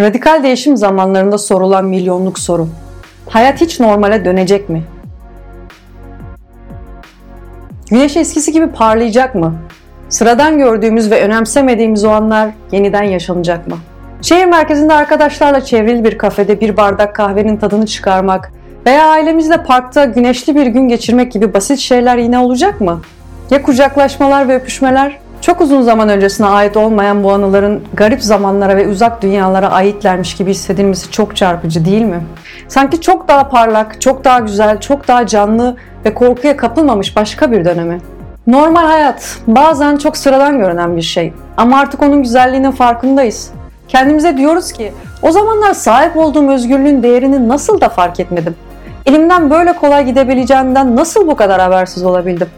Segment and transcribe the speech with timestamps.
[0.00, 2.68] Radikal değişim zamanlarında sorulan milyonluk soru.
[3.28, 4.82] Hayat hiç normale dönecek mi?
[7.90, 9.54] Güneş eskisi gibi parlayacak mı?
[10.08, 13.76] Sıradan gördüğümüz ve önemsemediğimiz o anlar yeniden yaşanacak mı?
[14.22, 18.52] Şehir merkezinde arkadaşlarla çevrili bir kafede bir bardak kahvenin tadını çıkarmak
[18.86, 23.00] veya ailemizle parkta güneşli bir gün geçirmek gibi basit şeyler yine olacak mı?
[23.50, 25.18] Ya kucaklaşmalar ve öpüşmeler?
[25.46, 30.50] Çok uzun zaman öncesine ait olmayan bu anıların garip zamanlara ve uzak dünyalara aitlermiş gibi
[30.50, 32.20] hissedilmesi çok çarpıcı değil mi?
[32.68, 37.64] Sanki çok daha parlak, çok daha güzel, çok daha canlı ve korkuya kapılmamış başka bir
[37.64, 38.00] dönemi.
[38.46, 43.50] Normal hayat bazen çok sıradan görünen bir şey ama artık onun güzelliğinin farkındayız.
[43.88, 44.92] Kendimize diyoruz ki
[45.22, 48.54] o zamanlar sahip olduğum özgürlüğün değerini nasıl da fark etmedim?
[49.06, 52.48] Elimden böyle kolay gidebileceğinden nasıl bu kadar habersiz olabildim?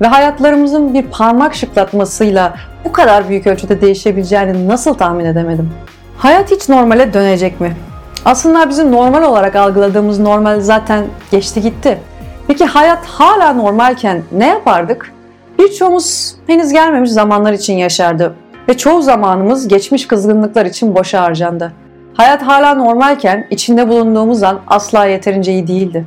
[0.00, 2.54] Ve hayatlarımızın bir parmak şıklatmasıyla
[2.84, 5.70] bu kadar büyük ölçüde değişebileceğini nasıl tahmin edemedim?
[6.18, 7.76] Hayat hiç normale dönecek mi?
[8.24, 11.98] Aslında bizim normal olarak algıladığımız normal zaten geçti gitti.
[12.46, 15.12] Peki hayat hala normalken ne yapardık?
[15.58, 18.34] Birçoğumuz henüz gelmemiş zamanlar için yaşardı
[18.68, 21.72] ve çoğu zamanımız geçmiş kızgınlıklar için boşa harcandı.
[22.14, 26.04] Hayat hala normalken içinde bulunduğumuz an asla yeterince iyi değildi.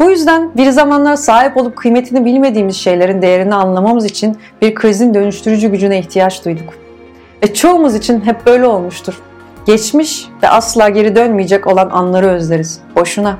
[0.00, 5.68] Bu yüzden bir zamanlar sahip olup kıymetini bilmediğimiz şeylerin değerini anlamamız için bir krizin dönüştürücü
[5.68, 6.74] gücüne ihtiyaç duyduk.
[7.42, 9.14] Ve çoğumuz için hep böyle olmuştur.
[9.66, 12.80] Geçmiş ve asla geri dönmeyecek olan anları özleriz.
[12.96, 13.38] Boşuna.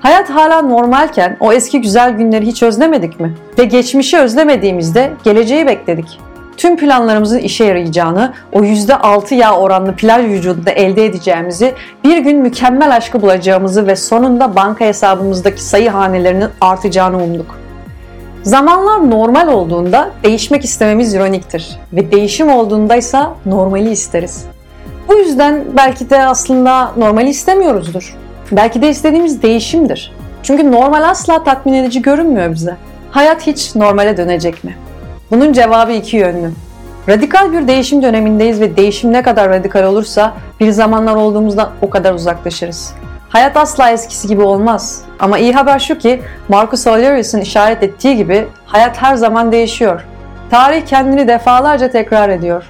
[0.00, 3.34] Hayat hala normalken o eski güzel günleri hiç özlemedik mi?
[3.58, 6.20] Ve geçmişi özlemediğimizde geleceği bekledik
[6.56, 12.96] tüm planlarımızın işe yarayacağını, o %6 yağ oranlı plaj vücudunda elde edeceğimizi, bir gün mükemmel
[12.96, 17.58] aşkı bulacağımızı ve sonunda banka hesabımızdaki sayı hanelerinin artacağını umduk.
[18.42, 24.44] Zamanlar normal olduğunda değişmek istememiz ironiktir ve değişim olduğunda ise normali isteriz.
[25.08, 28.16] Bu yüzden belki de aslında normali istemiyoruzdur.
[28.52, 30.12] Belki de istediğimiz değişimdir.
[30.42, 32.76] Çünkü normal asla tatmin edici görünmüyor bize.
[33.10, 34.76] Hayat hiç normale dönecek mi?
[35.32, 36.50] Bunun cevabı iki yönlü.
[37.08, 42.14] Radikal bir değişim dönemindeyiz ve değişim ne kadar radikal olursa bir zamanlar olduğumuzdan o kadar
[42.14, 42.94] uzaklaşırız.
[43.28, 45.02] Hayat asla eskisi gibi olmaz.
[45.18, 50.04] Ama iyi haber şu ki Marcus Aurelius'un işaret ettiği gibi hayat her zaman değişiyor.
[50.50, 52.64] Tarih kendini defalarca tekrar ediyor.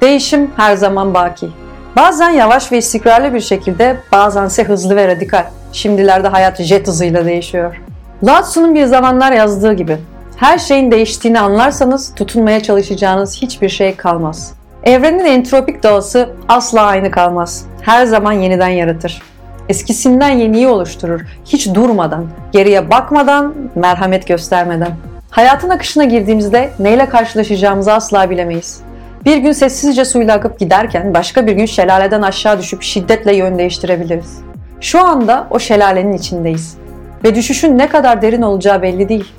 [0.00, 1.48] Değişim her zaman baki.
[1.96, 5.44] Bazen yavaş ve istikrarlı bir şekilde, bazense hızlı ve radikal.
[5.72, 7.80] Şimdilerde hayat jet hızıyla değişiyor.
[8.24, 9.98] Lao bir zamanlar yazdığı gibi
[10.36, 14.52] her şeyin değiştiğini anlarsanız tutunmaya çalışacağınız hiçbir şey kalmaz.
[14.84, 17.66] Evrenin entropik doğası asla aynı kalmaz.
[17.80, 19.22] Her zaman yeniden yaratır.
[19.68, 21.20] Eskisinden yeniyi oluşturur.
[21.44, 24.90] Hiç durmadan, geriye bakmadan, merhamet göstermeden.
[25.30, 28.80] Hayatın akışına girdiğimizde neyle karşılaşacağımızı asla bilemeyiz.
[29.24, 34.38] Bir gün sessizce suyla akıp giderken başka bir gün şelaleden aşağı düşüp şiddetle yön değiştirebiliriz.
[34.80, 36.76] Şu anda o şelalenin içindeyiz.
[37.24, 39.32] Ve düşüşün ne kadar derin olacağı belli değil.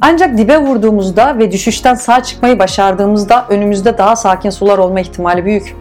[0.00, 5.76] Ancak dibe vurduğumuzda ve düşüşten sağ çıkmayı başardığımızda önümüzde daha sakin sular olma ihtimali büyük.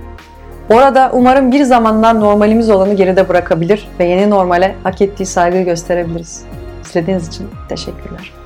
[0.70, 6.44] Orada umarım bir zamanlar normalimiz olanı geride bırakabilir ve yeni normale hak ettiği saygıyı gösterebiliriz.
[6.86, 8.45] İzlediğiniz için teşekkürler.